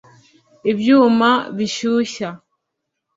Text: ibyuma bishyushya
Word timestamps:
ibyuma 0.71 1.29
bishyushya 1.57 2.29